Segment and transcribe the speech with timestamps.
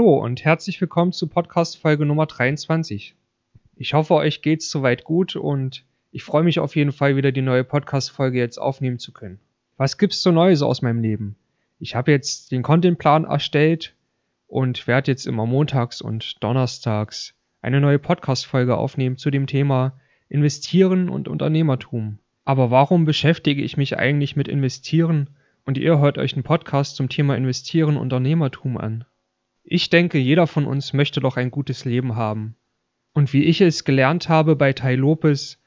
[0.00, 3.14] und herzlich willkommen zu Podcast Folge Nummer 23.
[3.76, 7.42] Ich hoffe, euch geht's soweit gut und ich freue mich auf jeden Fall wieder die
[7.42, 9.38] neue Podcast Folge jetzt aufnehmen zu können.
[9.76, 11.36] Was gibt's so Neues aus meinem Leben?
[11.78, 13.94] Ich habe jetzt den Contentplan erstellt
[14.46, 20.00] und werde jetzt immer montags und donnerstags eine neue Podcast Folge aufnehmen zu dem Thema
[20.30, 22.18] Investieren und Unternehmertum.
[22.46, 25.28] Aber warum beschäftige ich mich eigentlich mit Investieren
[25.66, 29.04] und ihr hört euch einen Podcast zum Thema Investieren und Unternehmertum an?
[29.64, 32.56] Ich denke, jeder von uns möchte doch ein gutes Leben haben.
[33.14, 35.62] Und wie ich es gelernt habe bei Tai Lopez,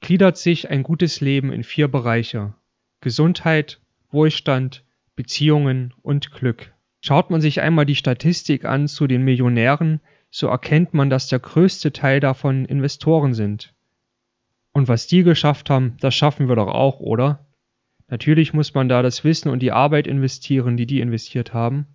[0.00, 2.54] gliedert sich ein gutes Leben in vier Bereiche.
[3.00, 4.84] Gesundheit, Wohlstand,
[5.16, 6.72] Beziehungen und Glück.
[7.00, 11.38] Schaut man sich einmal die Statistik an zu den Millionären, so erkennt man, dass der
[11.38, 13.74] größte Teil davon Investoren sind.
[14.72, 17.46] Und was die geschafft haben, das schaffen wir doch auch, oder?
[18.08, 21.86] Natürlich muss man da das Wissen und die Arbeit investieren, die die investiert haben.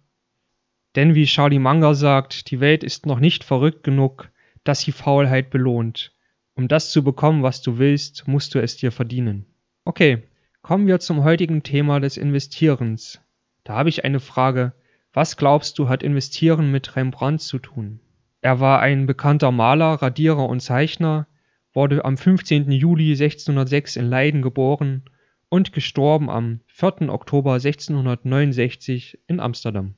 [0.96, 4.32] Denn wie Charlie Munger sagt, die Welt ist noch nicht verrückt genug,
[4.64, 6.14] dass sie Faulheit belohnt.
[6.56, 9.46] Um das zu bekommen, was du willst, musst du es dir verdienen.
[9.86, 10.24] Okay,
[10.62, 13.22] kommen wir zum heutigen Thema des Investierens.
[13.64, 14.74] Da habe ich eine Frage.
[15.14, 18.00] Was glaubst du, hat Investieren mit Rembrandt zu tun?
[18.42, 21.28] Er war ein bekannter Maler, Radierer und Zeichner,
[21.74, 22.72] wurde am 15.
[22.72, 25.04] Juli 1606 in Leiden geboren
[25.50, 27.10] und gestorben am 4.
[27.10, 29.96] Oktober 1669 in Amsterdam.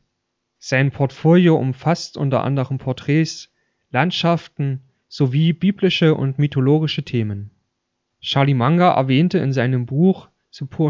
[0.64, 3.52] Sein Portfolio umfasst unter anderem Porträts,
[3.90, 7.50] Landschaften sowie biblische und mythologische Themen.
[8.22, 10.30] Charlie Munger erwähnte in seinem Buch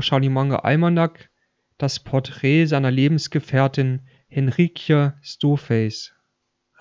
[0.01, 1.29] Charlie Munger Almanac
[1.77, 6.11] das Porträt seiner Lebensgefährtin Henrikje Stoface.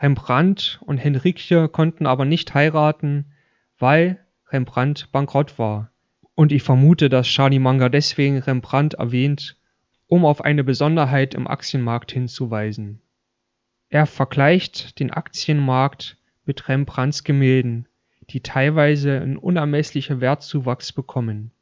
[0.01, 3.27] Rembrandt und Henrikje konnten aber nicht heiraten,
[3.79, 4.19] weil
[4.49, 5.93] Rembrandt bankrott war.
[6.35, 9.60] Und ich vermute, dass Charlie Munger deswegen Rembrandt erwähnt,
[10.11, 13.01] um auf eine Besonderheit im Aktienmarkt hinzuweisen.
[13.91, 17.87] Er vergleicht den Aktienmarkt mit Rembrandts Gemälden,
[18.31, 21.53] die teilweise einen unermesslichen Wertzuwachs bekommen,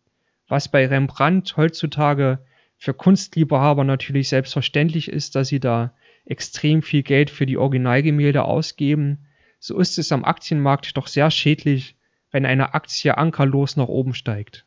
[0.49, 2.39] was bei Rembrandt heutzutage
[2.79, 5.93] für Kunstliebhaber natürlich selbstverständlich ist, dass sie da
[6.25, 9.27] extrem viel Geld für die Originalgemälde ausgeben,
[9.59, 11.97] so ist es am Aktienmarkt doch sehr schädlich,
[12.31, 14.65] wenn eine Aktie ankerlos nach oben steigt.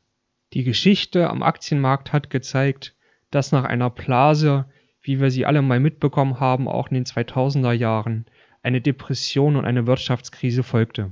[0.54, 2.96] Die Geschichte am Aktienmarkt hat gezeigt,
[3.32, 4.66] dass nach einer Blase,
[5.02, 8.26] wie wir sie alle mal mitbekommen haben, auch in den 2000er Jahren,
[8.62, 11.12] eine Depression und eine Wirtschaftskrise folgte.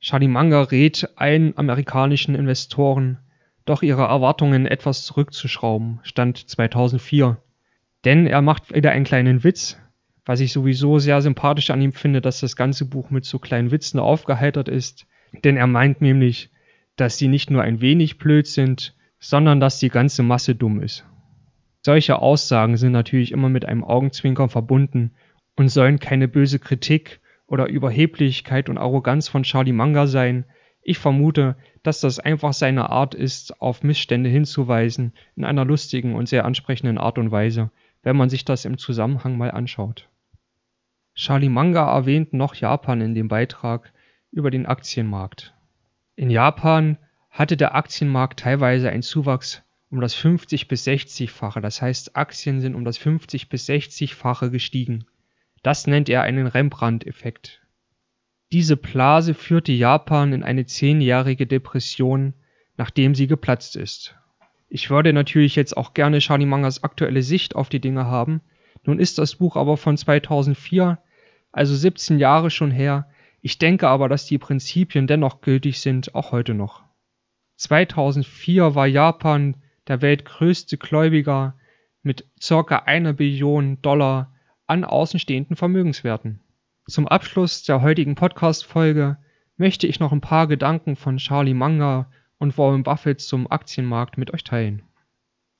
[0.00, 3.18] Charlie Munger rät allen amerikanischen Investoren,
[3.66, 7.36] doch ihre Erwartungen etwas zurückzuschrauben, Stand 2004.
[8.04, 9.78] Denn er macht wieder einen kleinen Witz,
[10.24, 13.70] was ich sowieso sehr sympathisch an ihm finde, dass das ganze Buch mit so kleinen
[13.70, 15.06] Witzen aufgeheitert ist.
[15.44, 16.50] Denn er meint nämlich,
[16.96, 21.04] dass sie nicht nur ein wenig blöd sind, sondern dass die ganze Masse dumm ist.
[21.82, 25.12] Solche Aussagen sind natürlich immer mit einem Augenzwinkern verbunden
[25.56, 30.44] und sollen keine böse Kritik oder Überheblichkeit und Arroganz von Charlie Munger sein.
[30.82, 36.28] Ich vermute, dass das einfach seine Art ist, auf Missstände hinzuweisen, in einer lustigen und
[36.28, 37.70] sehr ansprechenden Art und Weise,
[38.02, 40.08] wenn man sich das im Zusammenhang mal anschaut.
[41.14, 43.92] Charlie Munger erwähnt noch Japan in dem Beitrag
[44.30, 45.54] über den Aktienmarkt.
[46.14, 46.98] In Japan
[47.30, 52.74] hatte der Aktienmarkt teilweise einen Zuwachs um das 50 bis 60-fache, das heißt Aktien sind
[52.74, 55.04] um das 50 bis 60-fache gestiegen.
[55.62, 57.60] Das nennt er einen Rembrandt-Effekt.
[58.52, 62.34] Diese Blase führte Japan in eine zehnjährige Depression,
[62.76, 64.16] nachdem sie geplatzt ist.
[64.68, 68.40] Ich würde natürlich jetzt auch gerne Charlie Mangers aktuelle Sicht auf die Dinge haben.
[68.84, 70.98] Nun ist das Buch aber von 2004,
[71.52, 73.10] also 17 Jahre schon her.
[73.42, 76.84] Ich denke aber, dass die Prinzipien dennoch gültig sind, auch heute noch.
[77.56, 79.56] 2004 war Japan
[79.90, 81.56] der weltgrößte Gläubiger
[82.04, 82.76] mit ca.
[82.86, 84.32] einer Billion Dollar
[84.68, 86.38] an außenstehenden Vermögenswerten.
[86.86, 89.16] Zum Abschluss der heutigen Podcast-Folge
[89.56, 92.08] möchte ich noch ein paar Gedanken von Charlie Munger
[92.38, 94.82] und Warren Buffett zum Aktienmarkt mit euch teilen.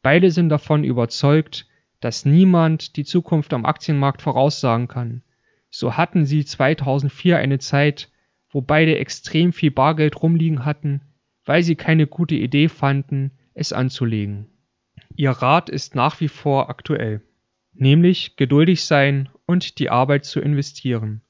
[0.00, 1.66] Beide sind davon überzeugt,
[1.98, 5.22] dass niemand die Zukunft am Aktienmarkt voraussagen kann.
[5.70, 8.12] So hatten sie 2004 eine Zeit,
[8.48, 11.00] wo beide extrem viel Bargeld rumliegen hatten,
[11.44, 14.46] weil sie keine gute Idee fanden, es anzulegen.
[15.14, 17.22] Ihr Rat ist nach wie vor aktuell,
[17.74, 21.20] nämlich geduldig sein und die Arbeit zu investieren.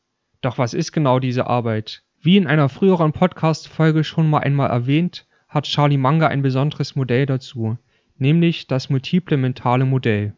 [0.40, 2.04] Doch was ist genau diese Arbeit?
[2.22, 7.26] Wie in einer früheren Podcast-Folge schon mal einmal erwähnt, hat Charlie Munger ein besonderes Modell
[7.26, 7.78] dazu,
[8.16, 10.34] nämlich das multiple mentale Modell.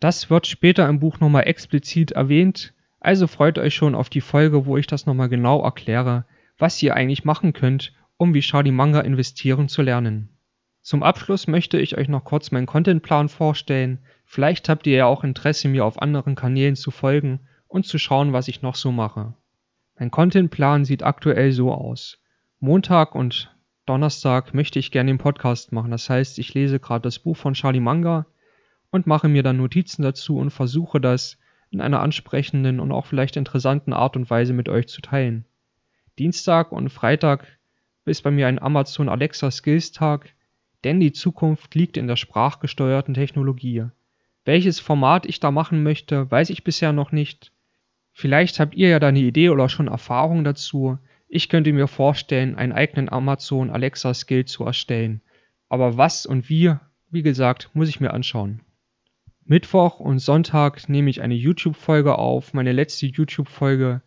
[0.00, 4.66] Das wird später im Buch nochmal explizit erwähnt, also freut euch schon auf die Folge,
[4.66, 6.24] wo ich das nochmal genau erkläre,
[6.58, 10.30] was ihr eigentlich machen könnt, um wie Charlie Munger investieren zu lernen.
[10.88, 13.98] Zum Abschluss möchte ich euch noch kurz meinen Contentplan vorstellen.
[14.24, 18.32] Vielleicht habt ihr ja auch Interesse, mir auf anderen Kanälen zu folgen und zu schauen,
[18.32, 19.34] was ich noch so mache.
[19.98, 22.22] Mein Contentplan sieht aktuell so aus.
[22.58, 23.54] Montag und
[23.84, 25.90] Donnerstag möchte ich gerne den Podcast machen.
[25.90, 28.24] Das heißt, ich lese gerade das Buch von Charlie Manga
[28.90, 31.36] und mache mir dann Notizen dazu und versuche das
[31.68, 35.44] in einer ansprechenden und auch vielleicht interessanten Art und Weise mit euch zu teilen.
[36.18, 37.46] Dienstag und Freitag
[38.06, 40.34] ist bei mir ein Amazon Alexa Skills Tag,
[40.84, 43.86] denn die Zukunft liegt in der sprachgesteuerten Technologie.
[44.44, 47.52] Welches Format ich da machen möchte, weiß ich bisher noch nicht.
[48.12, 50.98] Vielleicht habt ihr ja da eine Idee oder schon Erfahrung dazu.
[51.28, 55.20] Ich könnte mir vorstellen, einen eigenen Amazon Alexa Skill zu erstellen.
[55.68, 56.74] Aber was und wie,
[57.10, 58.60] wie gesagt, muss ich mir anschauen.
[59.44, 62.54] Mittwoch und Sonntag nehme ich eine YouTube-Folge auf.
[62.54, 64.02] Meine letzte YouTube-Folge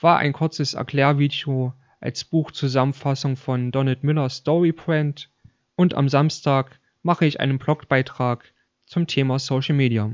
[0.00, 5.30] war ein kurzes Erklärvideo als Buchzusammenfassung von Donald Millers Storybrand.
[5.76, 8.52] Und am Samstag mache ich einen Blogbeitrag
[8.86, 10.10] zum Thema Social Media.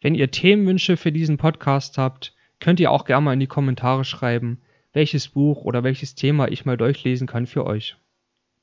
[0.00, 4.04] Wenn ihr Themenwünsche für diesen Podcast habt, könnt ihr auch gerne mal in die Kommentare
[4.04, 4.60] schreiben
[4.94, 7.96] welches Buch oder welches Thema ich mal durchlesen kann für euch.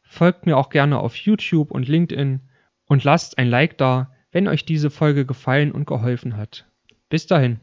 [0.01, 2.39] Folgt mir auch gerne auf YouTube und LinkedIn
[2.86, 6.65] und lasst ein Like da, wenn euch diese Folge gefallen und geholfen hat.
[7.09, 7.59] Bis dahin.